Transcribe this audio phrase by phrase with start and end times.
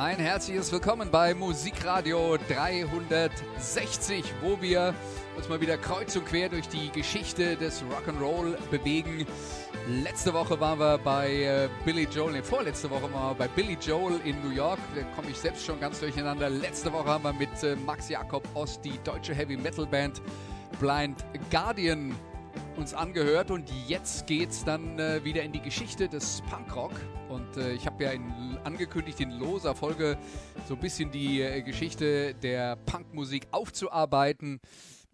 [0.00, 4.94] Ein herzliches Willkommen bei Musikradio 360, wo wir
[5.36, 9.26] uns mal wieder kreuz und quer durch die Geschichte des Rock'n'Roll bewegen.
[10.02, 13.76] Letzte Woche waren wir bei äh, Billy Joel, nee, vorletzte Woche waren wir bei Billy
[13.78, 14.78] Joel in New York.
[14.94, 16.48] Da komme ich selbst schon ganz durcheinander.
[16.48, 20.22] Letzte Woche haben wir mit äh, Max Jakob Ost die deutsche Heavy Metal Band
[20.80, 22.14] Blind Guardian
[22.80, 26.92] uns angehört und jetzt geht's dann äh, wieder in die Geschichte des Punkrock
[27.28, 28.32] und äh, ich habe ja in,
[28.64, 30.16] angekündigt in loser Folge
[30.66, 34.60] so ein bisschen die äh, Geschichte der Punkmusik aufzuarbeiten.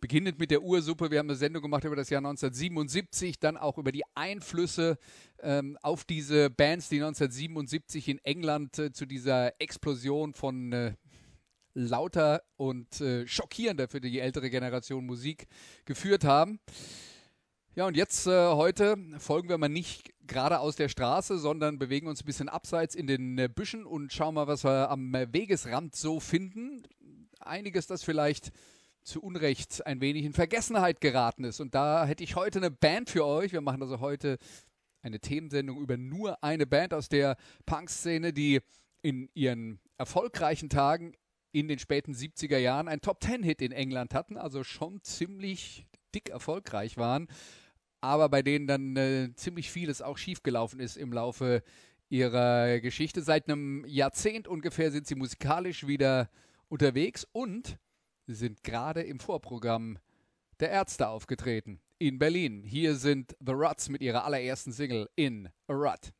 [0.00, 3.78] Beginnend mit der Ursuppe, wir haben eine Sendung gemacht über das Jahr 1977, dann auch
[3.78, 4.96] über die Einflüsse
[5.40, 10.94] ähm, auf diese Bands, die 1977 in England äh, zu dieser Explosion von äh,
[11.74, 15.48] lauter und äh, schockierender für die ältere Generation Musik
[15.84, 16.60] geführt haben.
[17.78, 22.06] Ja, und jetzt äh, heute folgen wir mal nicht gerade aus der Straße, sondern bewegen
[22.06, 25.30] uns ein bisschen abseits in den äh, Büschen und schauen mal, was wir am äh,
[25.30, 26.84] Wegesrand so finden.
[27.38, 28.50] Einiges, das vielleicht
[29.02, 31.60] zu Unrecht ein wenig in Vergessenheit geraten ist.
[31.60, 33.52] Und da hätte ich heute eine Band für euch.
[33.52, 34.38] Wir machen also heute
[35.02, 38.62] eine Themensendung über nur eine Band aus der Punk-Szene, die
[39.02, 41.12] in ihren erfolgreichen Tagen
[41.52, 46.96] in den späten 70er Jahren einen Top-Ten-Hit in England hatten, also schon ziemlich dick erfolgreich
[46.96, 47.28] waren
[48.00, 51.62] aber bei denen dann äh, ziemlich vieles auch schiefgelaufen ist im Laufe
[52.08, 53.22] ihrer Geschichte.
[53.22, 56.30] Seit einem Jahrzehnt ungefähr sind sie musikalisch wieder
[56.68, 57.78] unterwegs und
[58.26, 59.98] sind gerade im Vorprogramm
[60.60, 62.62] der Ärzte aufgetreten in Berlin.
[62.64, 66.12] Hier sind The Ruts mit ihrer allerersten Single In a Rut.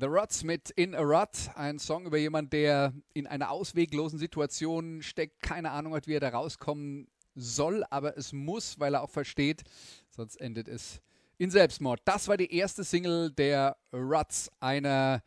[0.00, 5.02] The Ruts mit In a Rut, ein Song über jemanden, der in einer ausweglosen Situation
[5.02, 9.10] steckt, keine Ahnung hat, wie er da rauskommen soll, aber es muss, weil er auch
[9.10, 9.62] versteht,
[10.08, 11.02] sonst endet es
[11.36, 12.00] in Selbstmord.
[12.06, 15.22] Das war die erste Single der Ruts, einer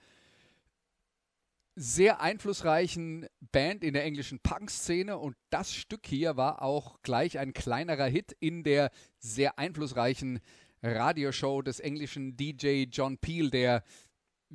[1.76, 5.19] sehr einflussreichen Band in der englischen Punk-Szene.
[5.19, 10.40] Und das Stück hier war auch gleich ein kleinerer Hit in der sehr einflussreichen
[10.81, 13.84] Radioshow des englischen DJ John Peel, der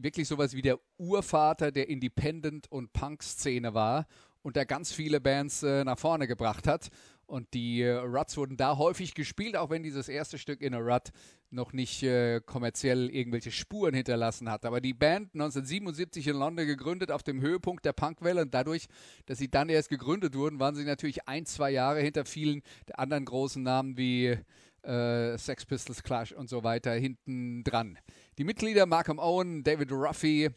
[0.03, 4.06] wirklich sowas wie der Urvater der Independent- und Punk-Szene war
[4.43, 6.89] und der ganz viele Bands äh, nach vorne gebracht hat.
[7.27, 10.79] Und die äh, Ruts wurden da häufig gespielt, auch wenn dieses erste Stück in a
[10.79, 11.11] Rut
[11.50, 14.65] noch nicht äh, kommerziell irgendwelche Spuren hinterlassen hat.
[14.65, 18.87] Aber die Band 1977 in London gegründet auf dem Höhepunkt der Punkwelle und dadurch,
[19.27, 22.99] dass sie dann erst gegründet wurden, waren sie natürlich ein, zwei Jahre hinter vielen der
[22.99, 24.39] anderen großen Namen wie
[24.82, 27.98] äh, Sex Pistols, Clash und so weiter hinten dran.
[28.38, 30.50] Die Mitglieder Malcolm Owen, David Ruffy,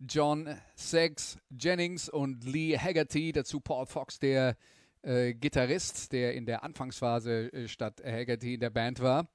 [0.00, 4.56] John Saggs Jennings und Lee Haggerty, dazu Paul Fox, der
[5.02, 9.28] äh, Gitarrist, der in der Anfangsphase äh, statt Haggerty in der Band war.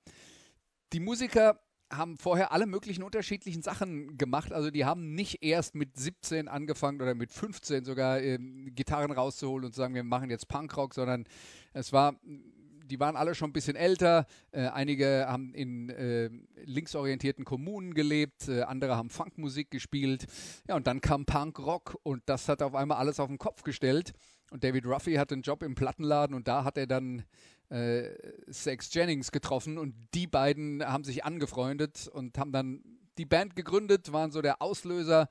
[0.93, 1.59] Die Musiker
[1.91, 4.51] haben vorher alle möglichen unterschiedlichen Sachen gemacht.
[4.51, 9.65] Also die haben nicht erst mit 17 angefangen oder mit 15 sogar ähm, Gitarren rauszuholen
[9.65, 11.25] und zu sagen, wir machen jetzt Punkrock, sondern
[11.73, 12.15] es war
[12.89, 14.25] die waren alle schon ein bisschen älter.
[14.51, 16.29] Äh, einige haben in äh,
[16.65, 20.25] linksorientierten Kommunen gelebt, äh, andere haben Funkmusik gespielt.
[20.67, 24.13] Ja, und dann kam Punkrock und das hat auf einmal alles auf den Kopf gestellt.
[24.51, 27.23] Und David Ruffy hatte einen Job im Plattenladen und da hat er dann
[27.69, 28.09] äh,
[28.47, 32.81] Sex Jennings getroffen und die beiden haben sich angefreundet und haben dann
[33.19, 35.27] die Band gegründet, waren so der Auslöser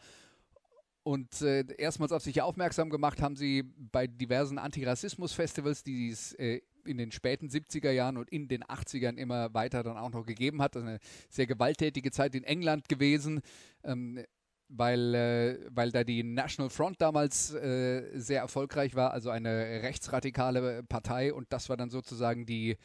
[1.09, 6.61] und äh, erstmals auf sich aufmerksam gemacht haben sie bei diversen Antirassismus-Festivals, die es äh,
[6.88, 10.62] in den späten 70er Jahren und in den 80ern immer weiter dann auch noch gegeben
[10.62, 10.75] hat.
[10.75, 10.99] Das ist eine
[11.29, 13.43] sehr gewalttätige Zeit in England gewesen.
[13.85, 14.25] Ähm,
[14.69, 20.82] weil, äh, weil da die National Front damals äh, sehr erfolgreich war, also eine rechtsradikale
[20.82, 22.76] Partei und das war dann sozusagen die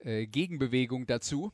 [0.00, 1.52] äh, Gegenbewegung dazu.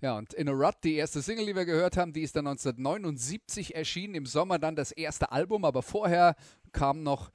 [0.00, 2.46] Ja, und In a Rut, die erste Single, die wir gehört haben, die ist dann
[2.46, 6.36] 1979 erschienen, im Sommer dann das erste Album, aber vorher
[6.72, 7.30] kam noch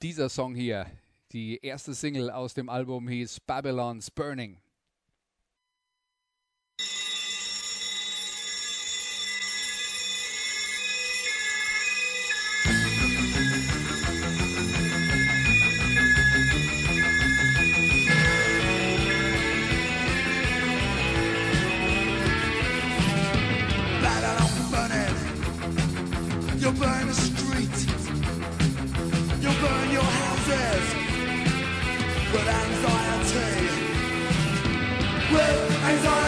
[0.00, 0.86] dieser Song hier.
[1.32, 4.60] Die erste Single aus dem Album hieß Babylon's Burning.
[26.58, 27.86] You burn the street.
[29.40, 30.15] You burn your
[32.48, 33.66] anxiety.
[35.32, 36.25] With anxiety.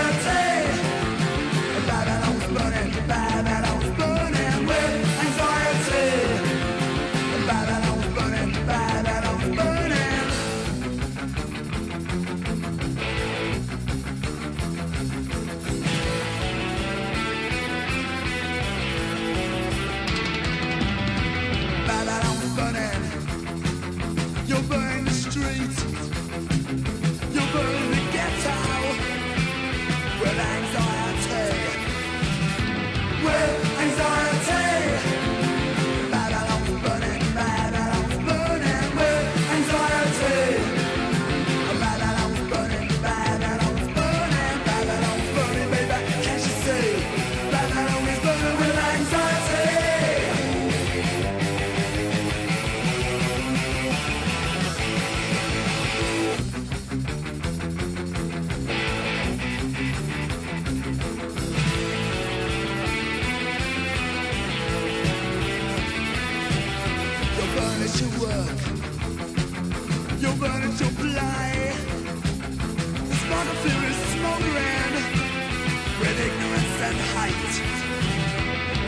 [77.18, 77.54] tight.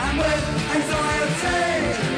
[0.06, 2.09] And with anxiety.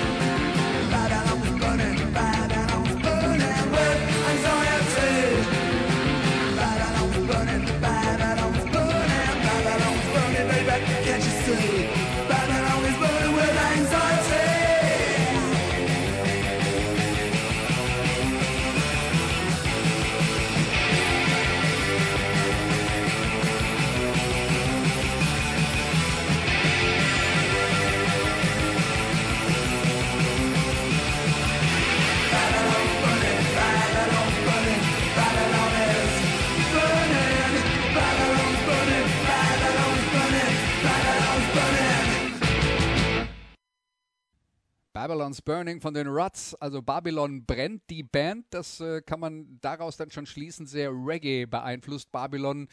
[45.02, 49.96] Babylon's Burning von den Ruts, also Babylon brennt, die Band, das äh, kann man daraus
[49.96, 52.12] dann schon schließen, sehr Reggae beeinflusst.
[52.12, 52.68] Babylon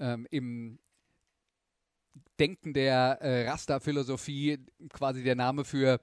[0.00, 0.80] ähm, im
[2.40, 4.58] Denken der äh, Rasta-Philosophie
[4.92, 6.00] quasi der Name für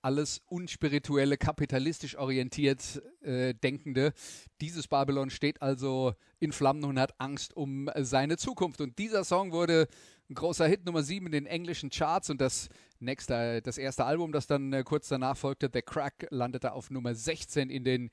[0.00, 4.14] alles unspirituelle, kapitalistisch orientiert äh, Denkende.
[4.62, 8.80] Dieses Babylon steht also in Flammen und hat Angst um seine Zukunft.
[8.80, 9.88] Und dieser Song wurde
[10.30, 14.32] ein großer Hit Nummer 7 in den englischen Charts und das nächste, das erste Album,
[14.32, 18.10] das dann äh, kurz danach folgte, The Crack, landete auf Nummer 16 in den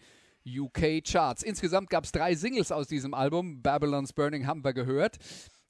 [0.47, 1.43] UK Charts.
[1.43, 3.61] Insgesamt gab es drei Singles aus diesem Album.
[3.61, 5.17] Babylon's Burning haben wir gehört.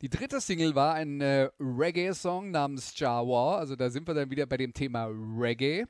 [0.01, 3.57] Die dritte Single war ein äh, Reggae-Song namens Jawa.
[3.57, 5.85] Also da sind wir dann wieder bei dem Thema Reggae.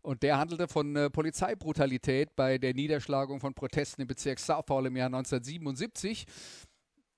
[0.00, 4.96] Und der handelte von äh, Polizeibrutalität bei der Niederschlagung von Protesten im Bezirk Southall im
[4.96, 6.24] Jahr 1977.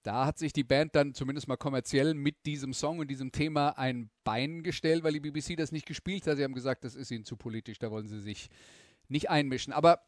[0.03, 3.77] Da hat sich die Band dann zumindest mal kommerziell mit diesem Song und diesem Thema
[3.79, 6.39] ein Bein gestellt, weil die BBC das nicht gespielt hat.
[6.39, 8.49] Sie haben gesagt, das ist ihnen zu politisch, da wollen sie sich
[9.09, 9.73] nicht einmischen.
[9.75, 10.01] Aber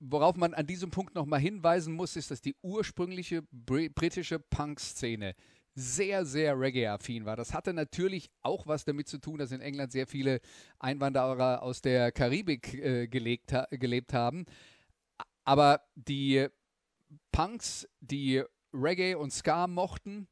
[0.00, 5.34] worauf man an diesem Punkt nochmal hinweisen muss, ist, dass die ursprüngliche britische Punk-Szene
[5.74, 7.36] sehr, sehr Reggae-affin war.
[7.36, 10.40] Das hatte natürlich auch was damit zu tun, dass in England sehr viele
[10.78, 14.44] Einwanderer aus der Karibik äh, gelegt, ha gelebt haben.
[15.44, 16.48] Aber die
[17.30, 20.28] Punks, die Reggae und Ska mochten,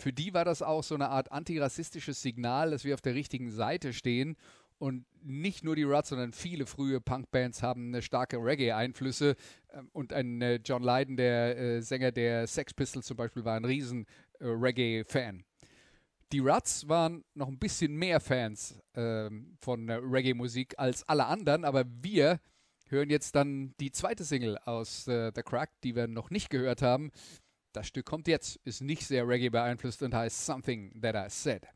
[0.00, 3.50] für die war das auch so eine Art antirassistisches Signal, dass wir auf der richtigen
[3.50, 4.36] Seite stehen.
[4.78, 9.34] Und nicht nur die Ruts, sondern viele frühe Punkbands haben eine starke Reggae-Einflüsse.
[9.72, 13.56] Ähm, und ein äh, John Lydon, der äh, Sänger der Sex Pistols zum Beispiel, war
[13.56, 14.06] ein riesen
[14.38, 15.42] äh, Reggae-Fan.
[16.30, 21.84] Die Ruts waren noch ein bisschen mehr Fans ähm, von Reggae-Musik als alle anderen, aber
[21.86, 22.38] wir
[22.88, 27.10] hören jetzt dann die zweite Single aus The Crack, die wir noch nicht gehört haben.
[27.78, 31.68] Das Stück kommt jetzt, ist nicht sehr Reggae beeinflusst und heißt Something That I Said.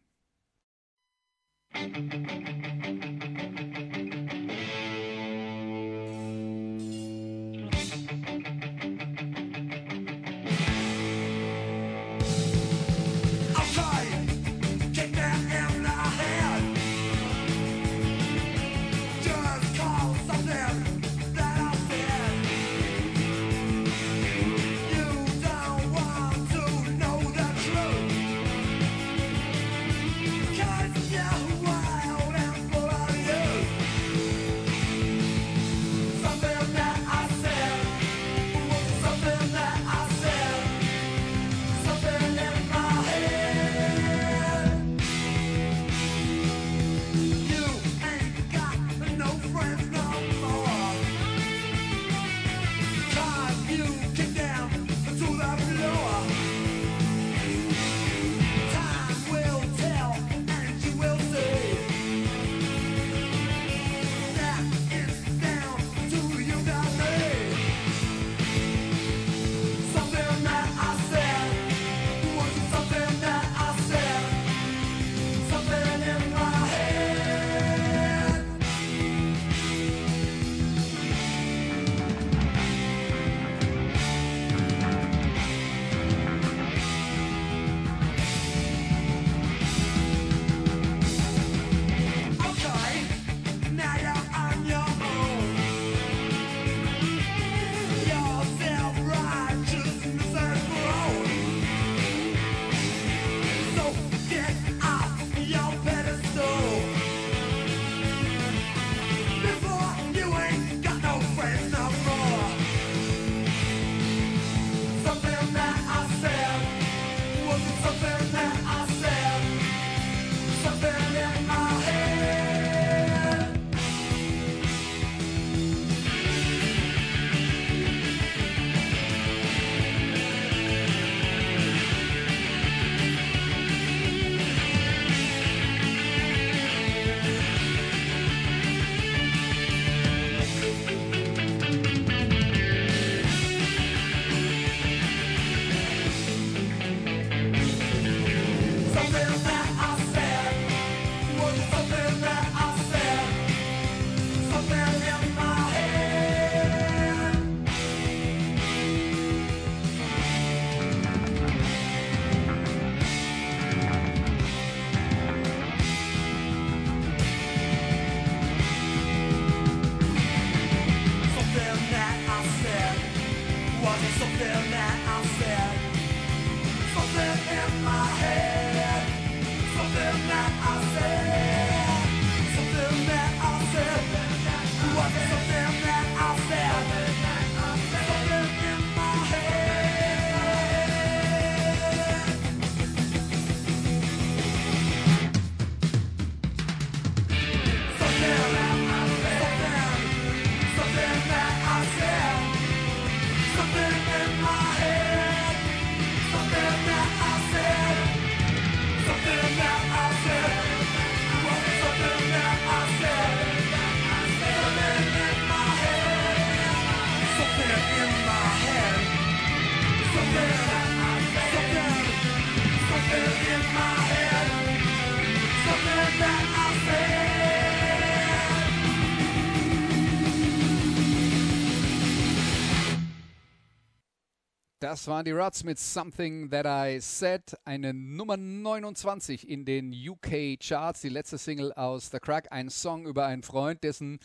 [234.93, 240.61] Das waren die Ruts mit Something That I Said, eine Nummer 29 in den UK
[240.61, 244.19] Charts, die letzte Single aus The Crack, ein Song über einen Freund, dessen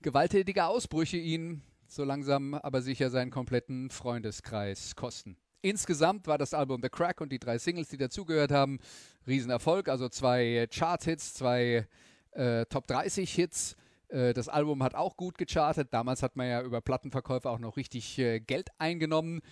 [0.00, 5.36] gewalttätige Ausbrüche ihn so langsam aber sicher seinen kompletten Freundeskreis kosten.
[5.60, 8.78] Insgesamt war das Album The Crack und die drei Singles, die dazugehört haben,
[9.26, 11.86] Riesenerfolg, also zwei Chart-Hits, zwei
[12.30, 13.76] äh, Top 30 Hits.
[14.08, 15.92] Äh, das Album hat auch gut gechartet.
[15.92, 19.42] Damals hat man ja über Plattenverkäufe auch noch richtig äh, Geld eingenommen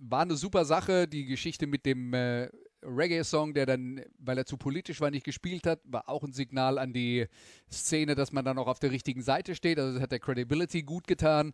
[0.00, 1.06] war eine super Sache.
[1.06, 2.48] Die Geschichte mit dem äh,
[2.82, 6.78] Reggae-Song, der dann, weil er zu politisch war, nicht gespielt hat, war auch ein Signal
[6.78, 7.26] an die
[7.70, 9.78] Szene, dass man dann auch auf der richtigen Seite steht.
[9.78, 11.52] Also das hat der Credibility gut getan.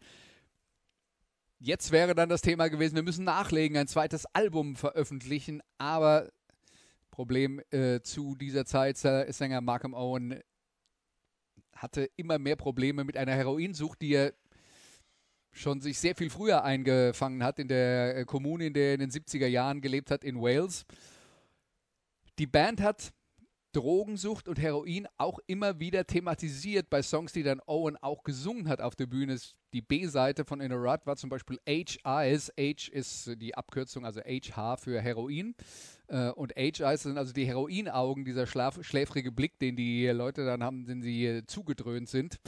[1.58, 6.30] Jetzt wäre dann das Thema gewesen, wir müssen nachlegen, ein zweites Album veröffentlichen, aber
[7.10, 10.38] Problem äh, zu dieser Zeit, Sänger Malcolm Owen
[11.72, 14.34] hatte immer mehr Probleme mit einer Heroinsucht, die er
[15.56, 19.00] schon sich sehr viel früher eingefangen hat in der äh, Kommune, in der er in
[19.00, 20.84] den 70er Jahren gelebt hat, in Wales.
[22.38, 23.12] Die Band hat
[23.72, 28.80] Drogensucht und Heroin auch immer wieder thematisiert bei Songs, die dann Owen auch gesungen hat
[28.80, 29.38] auf der Bühne.
[29.74, 32.52] Die B-Seite von In a Rut war zum Beispiel H-Eyes.
[32.58, 35.54] H ist die Abkürzung, also H-H für Heroin.
[36.08, 40.86] Äh, und H-Eyes sind also die Heroinaugen, dieser schläfrige Blick, den die Leute dann haben,
[40.86, 42.38] wenn sie zugedröhnt sind.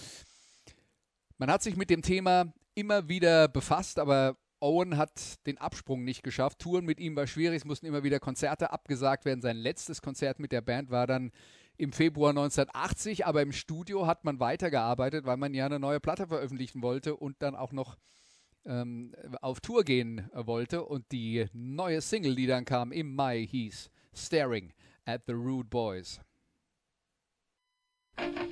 [1.36, 6.22] Man hat sich mit dem Thema immer wieder befasst, aber Owen hat den Absprung nicht
[6.22, 6.60] geschafft.
[6.60, 9.42] Touren mit ihm war schwierig, es mussten immer wieder Konzerte abgesagt werden.
[9.42, 11.32] Sein letztes Konzert mit der Band war dann
[11.76, 16.28] im Februar 1980, aber im Studio hat man weitergearbeitet, weil man ja eine neue Platte
[16.28, 17.96] veröffentlichen wollte und dann auch noch
[18.64, 20.84] ähm, auf Tour gehen wollte.
[20.84, 24.72] Und die neue Single, die dann kam im Mai, hieß Staring
[25.04, 26.20] at the Rude Boys.
[28.18, 28.48] Musik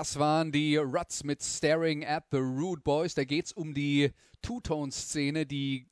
[0.00, 3.12] Das waren die Ruts mit Staring at the Rude Boys.
[3.12, 4.10] Da geht es um die
[4.40, 5.88] Two-Tone-Szene, die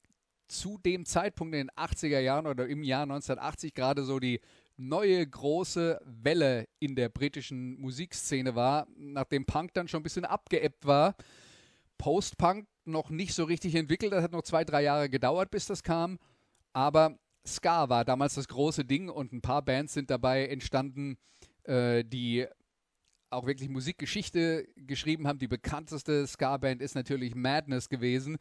[0.49, 4.40] zu dem Zeitpunkt in den 80er Jahren oder im Jahr 1980 gerade so die
[4.79, 10.87] neue große Welle in der britischen Musikszene war, nachdem Punk dann schon ein bisschen abgeebbt
[10.87, 11.14] war.
[11.99, 15.83] Post-Punk noch nicht so richtig entwickelt, das hat noch zwei, drei Jahre gedauert, bis das
[15.83, 16.18] kam.
[16.73, 21.18] Aber Ska war damals das große Ding und ein paar Bands sind dabei entstanden,
[21.64, 22.47] äh, die
[23.31, 25.38] auch wirklich Musikgeschichte geschrieben haben.
[25.38, 28.38] Die bekannteste Ska-Band ist natürlich Madness gewesen,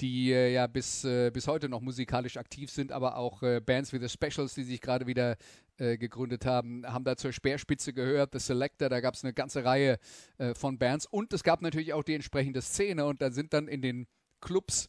[0.00, 3.92] die äh, ja bis, äh, bis heute noch musikalisch aktiv sind, aber auch äh, Bands
[3.92, 5.36] wie The Specials, die sich gerade wieder
[5.78, 8.32] äh, gegründet haben, haben da zur Speerspitze gehört.
[8.32, 9.98] The Selector, da gab es eine ganze Reihe
[10.38, 13.68] äh, von Bands und es gab natürlich auch die entsprechende Szene und da sind dann
[13.68, 14.06] in den
[14.40, 14.88] Clubs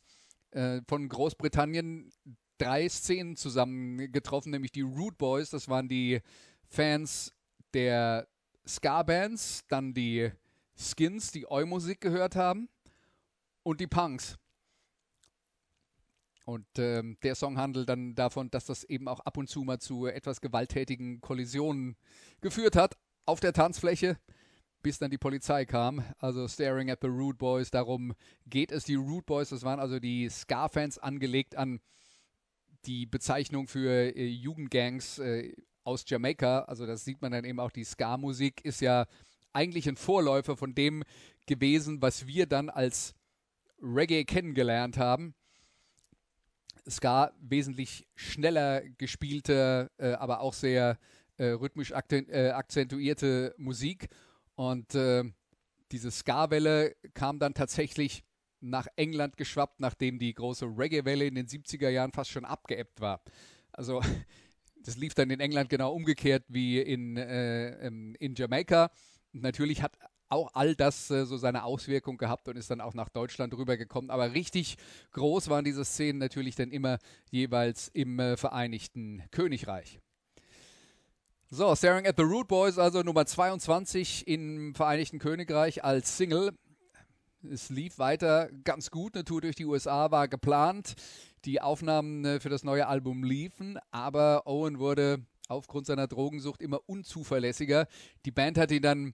[0.52, 2.12] äh, von Großbritannien
[2.58, 6.22] drei Szenen zusammengetroffen, nämlich die Rude Boys, das waren die
[6.70, 7.34] Fans
[7.74, 8.28] der
[8.68, 10.32] Ska-Bands, dann die
[10.76, 12.70] Skins, die Eu-Musik gehört haben
[13.64, 14.38] und die Punks.
[16.46, 19.80] Und ähm, der Song handelt dann davon, dass das eben auch ab und zu mal
[19.80, 21.96] zu etwas gewalttätigen Kollisionen
[22.42, 24.18] geführt hat auf der Tanzfläche,
[24.82, 26.04] bis dann die Polizei kam.
[26.20, 28.14] Also Staring at the Rude Boys, darum
[28.46, 28.84] geht es.
[28.84, 31.80] Die Rude Boys, das waren also die Ska-Fans angelegt an
[32.86, 36.60] die Bezeichnung für äh, Jugendgangs äh, aus Jamaika.
[36.62, 39.06] Also das sieht man dann eben auch, die Ska-Musik ist ja
[39.54, 41.04] eigentlich ein Vorläufer von dem
[41.46, 43.14] gewesen, was wir dann als
[43.82, 45.36] Reggae kennengelernt haben.
[46.90, 50.98] Ska wesentlich schneller gespielte, äh, aber auch sehr
[51.38, 54.10] äh, rhythmisch äh, akzentuierte Musik.
[54.56, 55.24] Und äh,
[55.92, 58.24] diese Ska-Welle kam dann tatsächlich
[58.60, 63.22] nach England geschwappt, nachdem die große Reggae-Welle in den 70er Jahren fast schon abgeebbt war.
[63.72, 64.02] Also
[64.84, 68.92] das lief dann in England genau umgekehrt wie in, äh, ähm, in Jamaika.
[69.32, 69.94] Natürlich hat
[70.30, 74.10] auch all das äh, so seine Auswirkung gehabt und ist dann auch nach Deutschland rübergekommen.
[74.10, 74.78] Aber richtig
[75.12, 76.98] groß waren diese Szenen natürlich dann immer
[77.30, 80.00] jeweils im äh, Vereinigten Königreich.
[81.50, 86.52] So, Staring at the Root Boys, also Nummer 22 im Vereinigten Königreich als Single.
[87.52, 89.16] Es lief weiter ganz gut.
[89.16, 90.96] Eine Tour durch die USA war geplant.
[91.44, 96.80] Die Aufnahmen äh, für das neue Album liefen, aber Owen wurde aufgrund seiner Drogensucht immer
[96.86, 97.88] unzuverlässiger.
[98.26, 99.14] Die Band hat ihn dann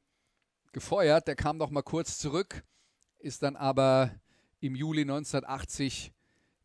[0.74, 1.28] gefeuert.
[1.28, 2.64] Der kam noch mal kurz zurück,
[3.18, 4.12] ist dann aber
[4.60, 6.12] im Juli 1980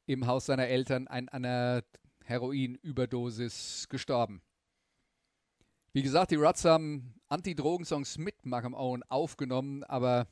[0.05, 1.83] im Haus seiner Eltern an einer
[2.25, 4.43] Heroinüberdosis gestorben.
[5.95, 10.27] Wie gesagt, die Ruts haben Anti-Drogen-Songs mit Malcolm Owen aufgenommen, aber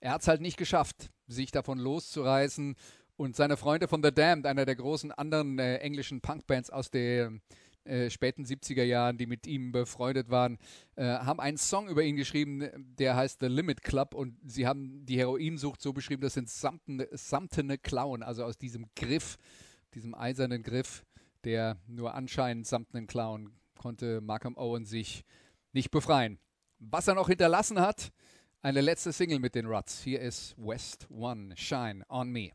[0.00, 2.76] er hat es halt nicht geschafft, sich davon loszureißen.
[3.16, 7.42] Und seine Freunde von The Damned, einer der großen anderen äh, englischen Punkbands aus den
[7.84, 10.58] äh, späten 70er Jahren, die mit ihm befreundet waren,
[10.96, 14.14] äh, haben einen Song über ihn geschrieben, der heißt The Limit Club.
[14.14, 18.86] Und sie haben die Heroinsucht so beschrieben, das sind samtene, samtene Klauen, also aus diesem
[18.96, 19.36] Griff,
[19.94, 21.04] diesem eisernen Griff,
[21.44, 25.24] der nur anscheinend samtenen Klauen konnte Malcolm Owen sich
[25.74, 26.38] nicht befreien.
[26.78, 28.12] Was er noch hinterlassen hat,
[28.64, 30.02] eine letzte Single mit den Ruts.
[30.02, 32.52] Hier ist West One, Shine on Me.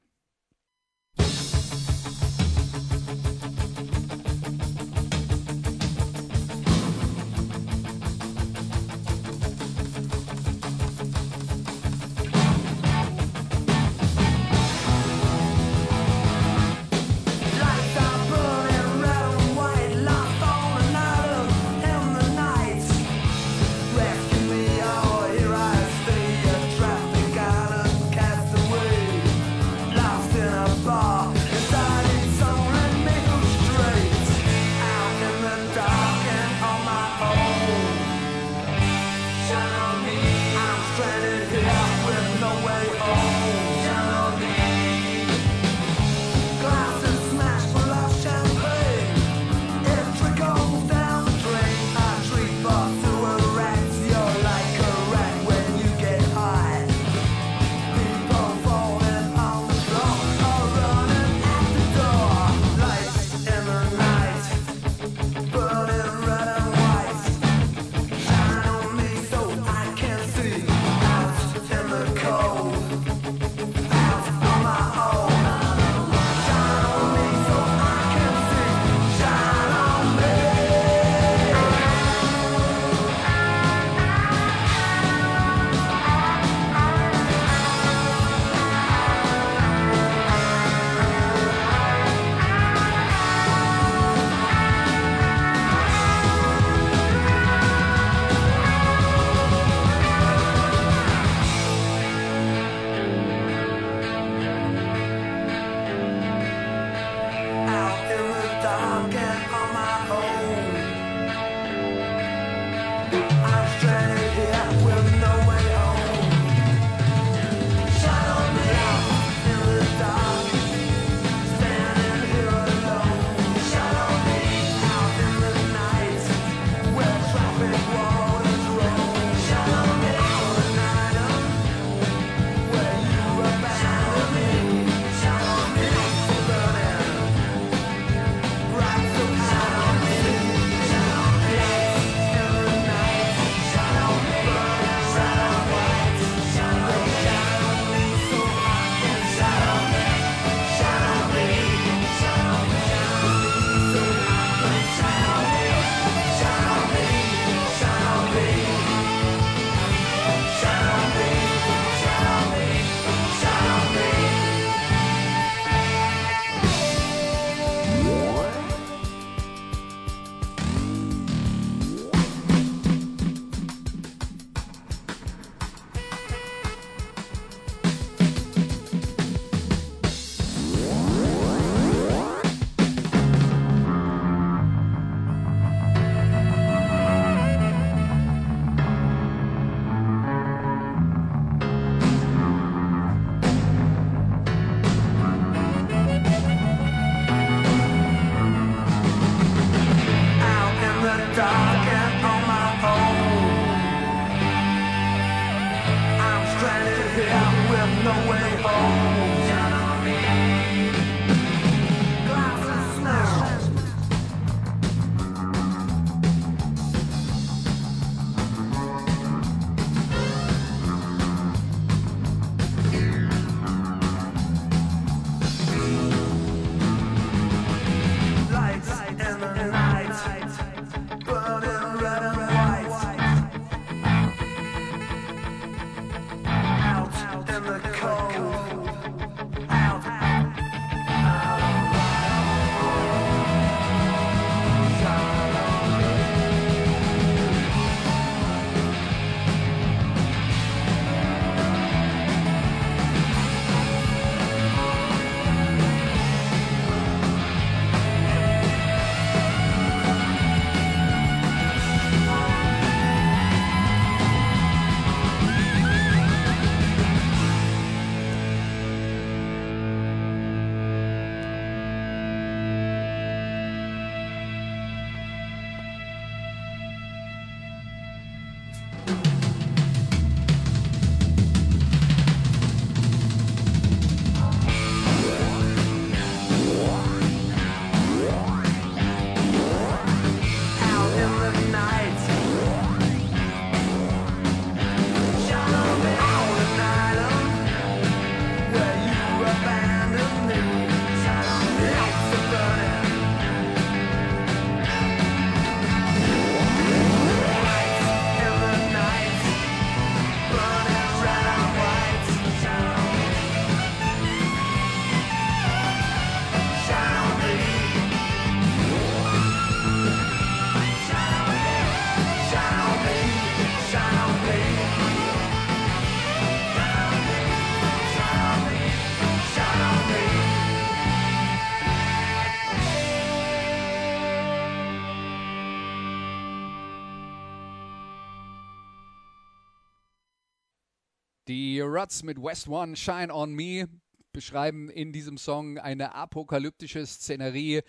[341.90, 343.88] Ruts mit West One, Shine on Me
[344.32, 347.82] beschreiben in diesem Song eine apokalyptische Szenerie.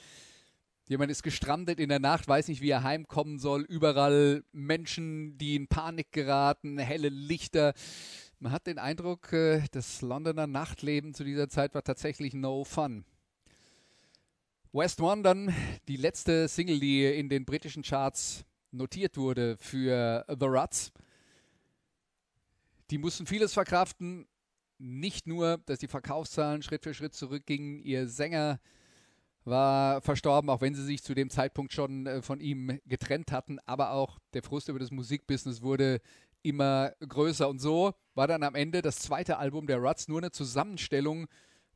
[0.88, 3.62] Jemand ist gestrandet in der Nacht, weiß nicht, wie er heimkommen soll.
[3.62, 7.74] Überall Menschen, die in Panik geraten, helle Lichter.
[8.40, 13.04] Man hat den Eindruck, äh, das Londoner Nachtleben zu dieser Zeit war tatsächlich no fun.
[14.72, 15.54] West One dann
[15.88, 20.92] die letzte Single, die in den britischen Charts notiert wurde für The Ruts.
[22.90, 24.26] Die mussten vieles verkraften.
[24.78, 27.78] Nicht nur, dass die Verkaufszahlen Schritt für Schritt zurückgingen.
[27.78, 28.60] Ihr Sänger
[29.44, 33.58] war verstorben, auch wenn sie sich zu dem Zeitpunkt schon äh, von ihm getrennt hatten.
[33.66, 36.00] Aber auch der Frust über das Musikbusiness wurde
[36.42, 37.48] immer größer.
[37.48, 41.26] Und so war dann am Ende das zweite Album der Ruts nur eine Zusammenstellung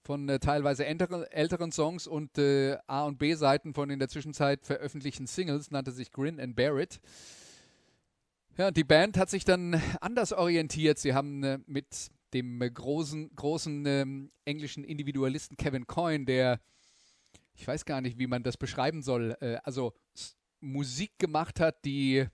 [0.02, 4.64] von äh, teilweise älteren, älteren Songs und äh, A- und B-Seiten von in der Zwischenzeit
[4.64, 7.00] veröffentlichten Singles, nannte sich Grin and It.
[8.56, 10.98] Ja, die Band hat sich dann anders orientiert.
[10.98, 16.60] Sie haben äh, mit dem äh, großen, großen ähm, englischen Individualisten Kevin Coyne, der,
[17.54, 19.92] ich weiß gar nicht, wie man das beschreiben soll, äh, also
[20.60, 22.26] Musik gemacht hat, die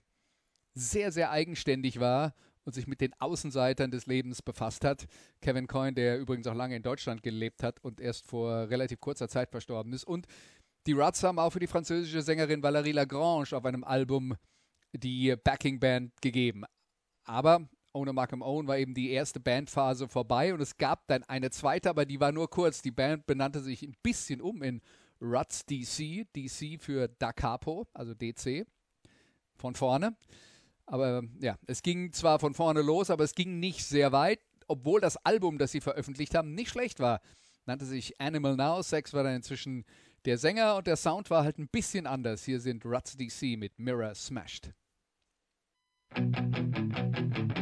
[0.75, 5.07] sehr, sehr eigenständig war und sich mit den Außenseitern des Lebens befasst hat.
[5.41, 9.27] Kevin Coyne, der übrigens auch lange in Deutschland gelebt hat und erst vor relativ kurzer
[9.27, 10.03] Zeit verstorben ist.
[10.03, 10.27] Und
[10.85, 14.35] die Ruts haben auch für die französische Sängerin Valérie Lagrange auf einem Album
[14.93, 16.63] die Backing Band gegeben.
[17.23, 21.49] Aber ohne Markham Owen war eben die erste Bandphase vorbei und es gab dann eine
[21.49, 22.81] zweite, aber die war nur kurz.
[22.81, 24.81] Die Band benannte sich ein bisschen um in
[25.21, 28.65] Ruts DC, DC für Da Capo, also DC,
[29.55, 30.15] von vorne.
[30.85, 34.99] Aber ja, es ging zwar von vorne los, aber es ging nicht sehr weit, obwohl
[34.99, 37.21] das Album, das sie veröffentlicht haben, nicht schlecht war.
[37.65, 38.81] Nannte sich Animal Now.
[38.81, 39.85] Sex war dann inzwischen
[40.25, 42.43] der Sänger und der Sound war halt ein bisschen anders.
[42.43, 44.71] Hier sind Ruts DC mit Mirror Smashed.
[46.13, 47.60] Thank you.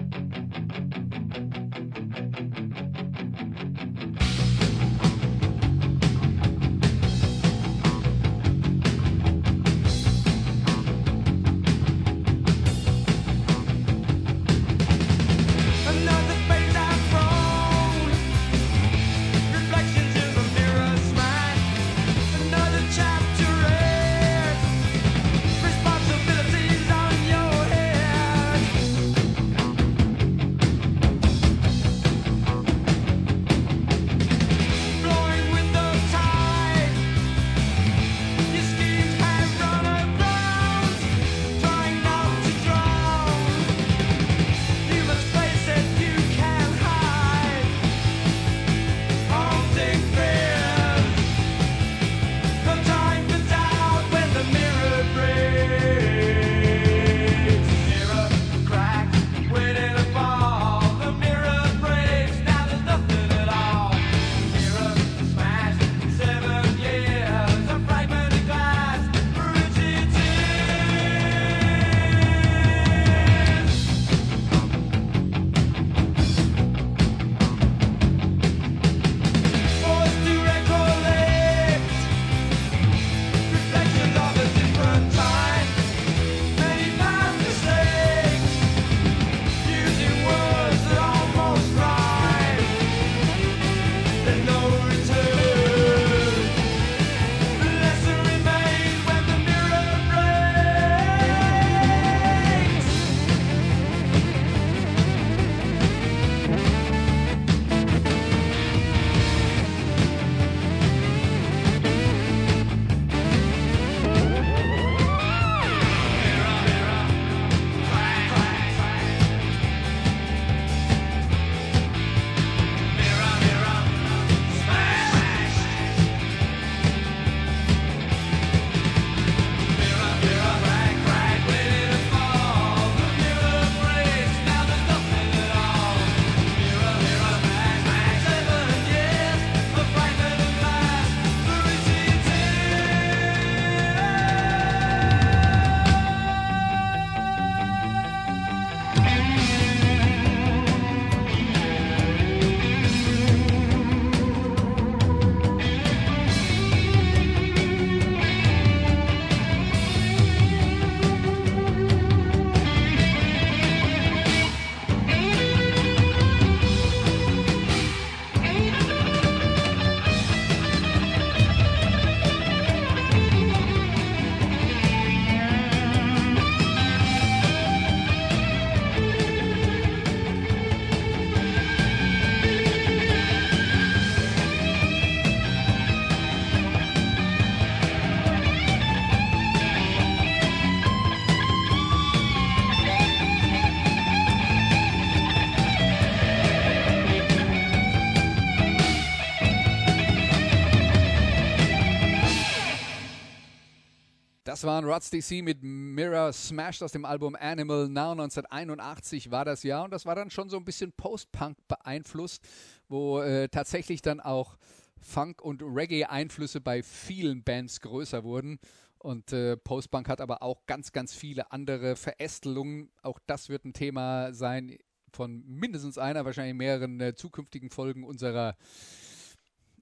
[204.60, 209.64] Das waren Rods DC mit Mirror Smashed aus dem Album Animal Now 1981 war das
[209.64, 212.46] Jahr und das war dann schon so ein bisschen Post-Punk beeinflusst,
[212.90, 214.58] wo äh, tatsächlich dann auch
[215.00, 218.60] Funk- und Reggae-Einflüsse bei vielen Bands größer wurden.
[218.98, 222.92] Und äh, Post-Punk hat aber auch ganz, ganz viele andere Verästelungen.
[223.02, 224.78] Auch das wird ein Thema sein
[225.14, 228.58] von mindestens einer, wahrscheinlich mehreren äh, zukünftigen Folgen unserer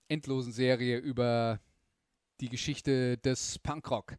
[0.07, 1.61] endlosen Serie über
[2.41, 4.17] die Geschichte des Punkrock.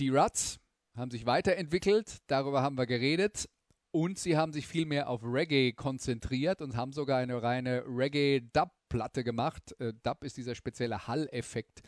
[0.00, 0.58] Die Ruts
[0.96, 3.50] haben sich weiterentwickelt, darüber haben wir geredet.
[3.92, 9.24] Und sie haben sich viel mehr auf Reggae konzentriert und haben sogar eine reine Reggae-Dub-Platte
[9.24, 9.74] gemacht.
[9.78, 11.82] Äh, Dub ist dieser spezielle Hall-Effekt,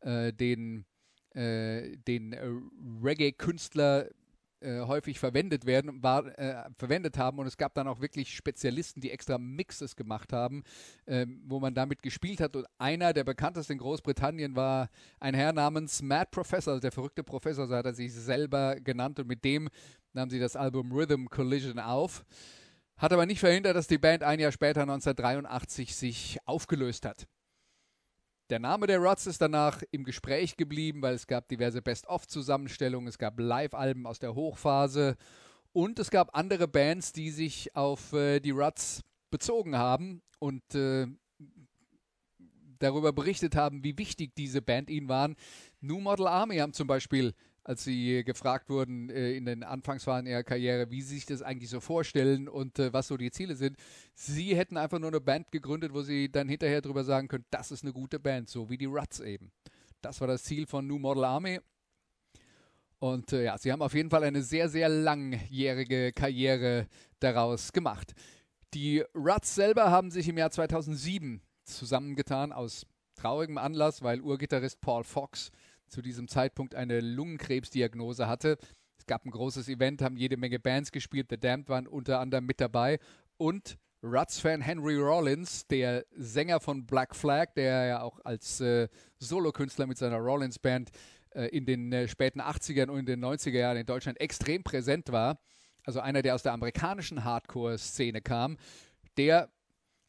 [0.00, 0.84] äh, den,
[1.30, 2.50] äh, den äh,
[3.02, 4.10] Reggae-Künstler
[4.64, 9.00] äh, häufig verwendet werden, war, äh, verwendet haben und es gab dann auch wirklich Spezialisten,
[9.00, 10.62] die extra Mixes gemacht haben,
[11.06, 14.88] ähm, wo man damit gespielt hat und einer der bekanntesten in Großbritannien war
[15.20, 19.20] ein Herr namens Mad Professor, also der verrückte Professor, so hat er sich selber genannt
[19.20, 19.68] und mit dem
[20.12, 22.24] nahm sie das Album Rhythm Collision auf.
[22.96, 27.26] Hat aber nicht verhindert, dass die Band ein Jahr später 1983 sich aufgelöst hat.
[28.50, 33.16] Der Name der Rods ist danach im Gespräch geblieben, weil es gab diverse Best-of-Zusammenstellungen, es
[33.16, 35.16] gab Live-Alben aus der Hochphase
[35.72, 41.06] und es gab andere Bands, die sich auf äh, die Ruts bezogen haben und äh,
[42.78, 45.36] darüber berichtet haben, wie wichtig diese Band ihnen waren.
[45.80, 47.32] New Model Army haben zum Beispiel
[47.64, 51.70] als sie gefragt wurden äh, in den Anfangsphasen ihrer Karriere, wie sie sich das eigentlich
[51.70, 53.78] so vorstellen und äh, was so die Ziele sind.
[54.14, 57.70] Sie hätten einfach nur eine Band gegründet, wo sie dann hinterher drüber sagen können, das
[57.70, 59.50] ist eine gute Band, so wie die Ruts eben.
[60.02, 61.58] Das war das Ziel von New Model Army.
[62.98, 66.86] Und äh, ja, sie haben auf jeden Fall eine sehr, sehr langjährige Karriere
[67.18, 68.12] daraus gemacht.
[68.74, 75.04] Die Ruts selber haben sich im Jahr 2007 zusammengetan aus traurigem Anlass, weil Urgitarrist Paul
[75.04, 75.50] Fox
[75.94, 78.58] zu diesem Zeitpunkt eine Lungenkrebsdiagnose hatte.
[78.98, 81.28] Es gab ein großes Event, haben jede Menge Bands gespielt.
[81.30, 82.98] The Damned waren unter anderem mit dabei.
[83.36, 88.88] Und Ruts-Fan Henry Rollins, der Sänger von Black Flag, der ja auch als äh,
[89.18, 90.90] Solokünstler mit seiner Rollins-Band
[91.30, 95.12] äh, in den äh, späten 80ern und in den 90er Jahren in Deutschland extrem präsent
[95.12, 95.38] war,
[95.84, 98.56] also einer, der aus der amerikanischen Hardcore-Szene kam,
[99.16, 99.48] der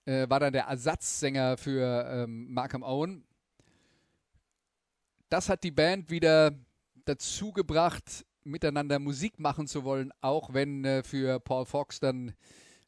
[0.06, 3.24] äh, war dann der Ersatzsänger für ähm, Markham Owen,
[5.36, 6.54] das hat die Band wieder
[7.04, 12.34] dazu gebracht, miteinander Musik machen zu wollen, auch wenn äh, für Paul Fox dann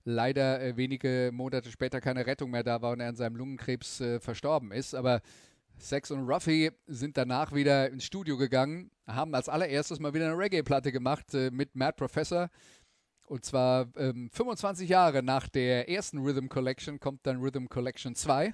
[0.06, 4.00] leider äh, wenige Monate später keine Rettung mehr da war und er an seinem Lungenkrebs
[4.00, 4.96] äh, verstorben ist.
[4.96, 5.20] Aber
[5.78, 10.38] Sex und Ruffy sind danach wieder ins Studio gegangen, haben als allererstes mal wieder eine
[10.38, 12.50] Reggae-Platte gemacht äh, mit Mad Professor.
[13.26, 18.54] Und zwar ähm, 25 Jahre nach der ersten Rhythm Collection kommt dann Rhythm Collection 2.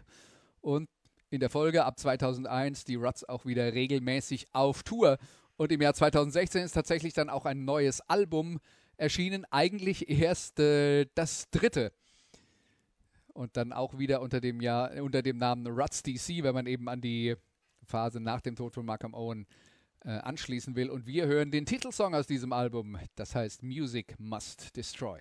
[0.61, 0.89] Und
[1.33, 5.17] in der Folge ab 2001 die Ruts auch wieder regelmäßig auf Tour.
[5.57, 8.59] Und im Jahr 2016 ist tatsächlich dann auch ein neues Album
[8.97, 11.91] erschienen, eigentlich erst äh, das dritte.
[13.33, 16.87] Und dann auch wieder unter dem, Jahr, unter dem Namen Ruts DC, wenn man eben
[16.87, 17.35] an die
[17.87, 19.47] Phase nach dem Tod von Malcolm Owen
[20.01, 20.91] äh, anschließen will.
[20.91, 25.19] Und wir hören den Titelsong aus diesem Album, das heißt Music Must Destroy.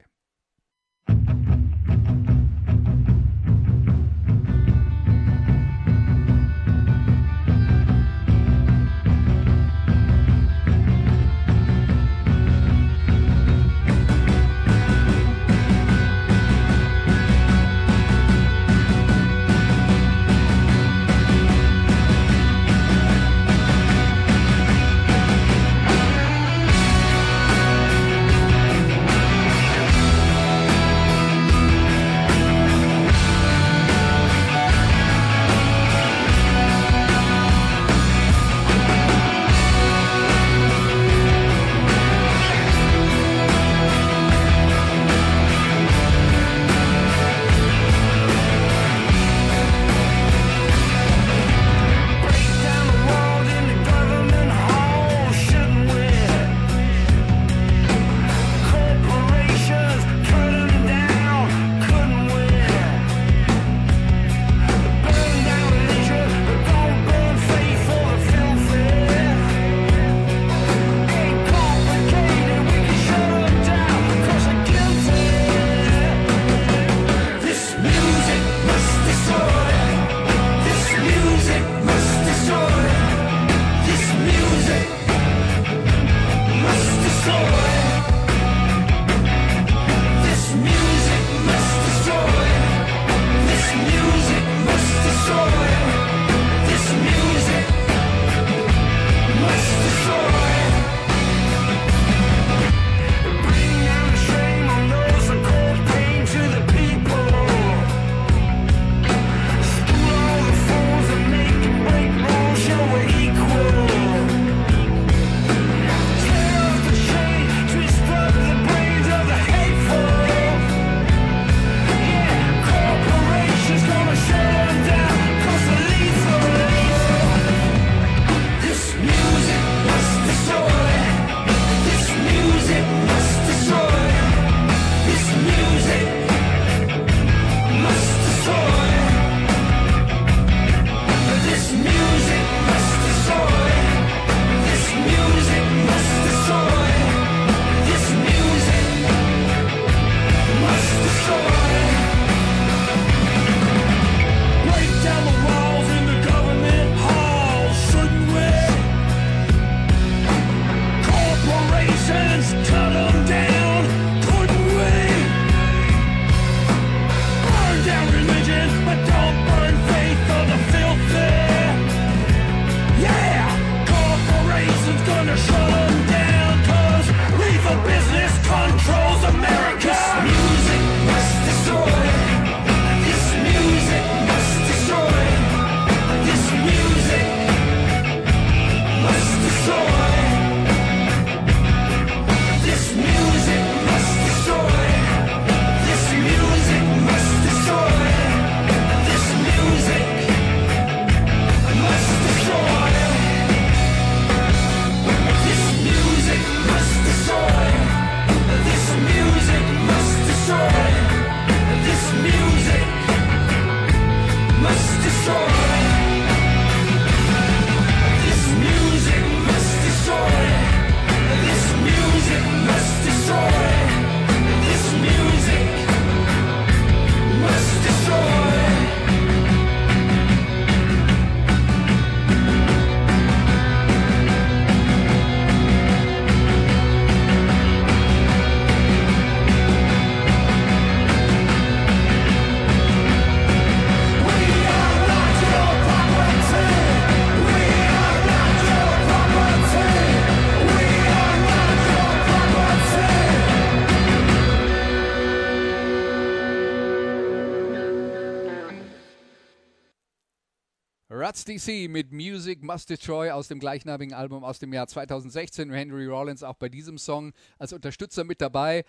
[261.53, 265.71] Ruts DC mit Music Must Destroy aus dem gleichnamigen Album aus dem Jahr 2016.
[265.71, 268.85] Henry Rollins auch bei diesem Song als Unterstützer mit dabei.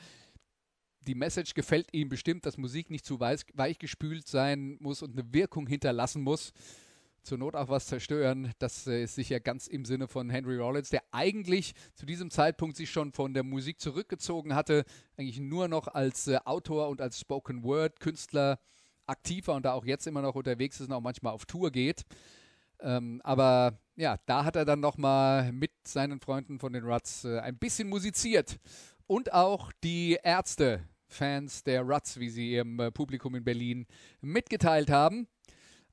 [1.01, 5.33] Die Message gefällt ihm bestimmt, dass Musik nicht zu weich, weichgespült sein muss und eine
[5.33, 6.53] Wirkung hinterlassen muss.
[7.23, 8.53] Zur Not auch was zerstören.
[8.59, 12.77] Das äh, ist sicher ganz im Sinne von Henry Rollins, der eigentlich zu diesem Zeitpunkt
[12.77, 14.85] sich schon von der Musik zurückgezogen hatte,
[15.17, 18.59] eigentlich nur noch als äh, Autor und als Spoken Word Künstler
[19.05, 21.71] aktiv war und da auch jetzt immer noch unterwegs ist und auch manchmal auf Tour
[21.71, 22.05] geht.
[22.83, 27.39] Ähm, aber ja, da hat er dann nochmal mit seinen Freunden von den Ruts äh,
[27.39, 28.59] ein bisschen musiziert.
[29.07, 33.85] Und auch die Ärzte, Fans der Ruts, wie sie ihrem äh, Publikum in Berlin
[34.21, 35.27] mitgeteilt haben.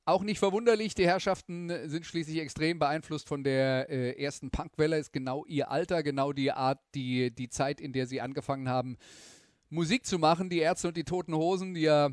[0.03, 5.13] Auch nicht verwunderlich, die Herrschaften sind schließlich extrem beeinflusst von der äh, ersten Punkwelle, ist
[5.13, 8.97] genau ihr Alter, genau die Art, die, die Zeit, in der sie angefangen haben,
[9.69, 10.49] Musik zu machen.
[10.49, 12.09] Die Ärzte und die Toten Hosen, die ja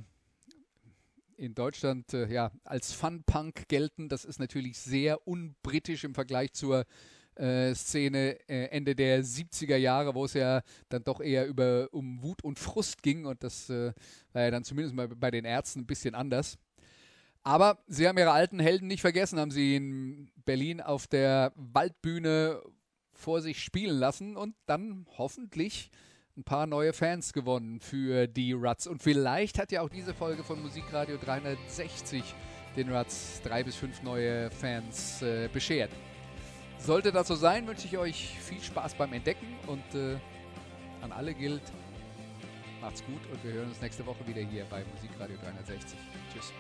[1.39, 4.09] in Deutschland äh, ja, als Fun-Punk gelten.
[4.09, 6.85] Das ist natürlich sehr unbritisch im Vergleich zur
[7.37, 12.23] äh, Szene äh, Ende der 70er Jahre, wo es ja dann doch eher über, um
[12.23, 13.93] Wut und Frust ging und das äh,
[14.33, 16.59] war ja dann zumindest mal bei den Ärzten ein bisschen anders.
[17.45, 22.61] Aber sie haben ihre alten Helden nicht vergessen, haben sie in Berlin auf der Waldbühne
[23.13, 25.91] vor sich spielen lassen und dann hoffentlich
[26.39, 28.87] ein paar neue Fans gewonnen für die Ruts.
[28.87, 32.23] Und vielleicht hat ja auch diese Folge von Musikradio 360
[32.77, 35.91] den Ruts drei bis fünf neue Fans äh, beschert.
[36.79, 40.17] Sollte das so sein, wünsche ich euch viel Spaß beim Entdecken und äh,
[41.03, 41.63] an alle gilt,
[42.81, 45.99] macht's gut und wir hören uns nächste Woche wieder hier bei Musikradio 360.
[46.33, 46.53] Tschüss.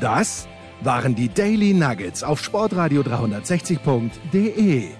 [0.00, 0.46] Das
[0.82, 4.99] waren die Daily Nuggets auf sportradio 360.de.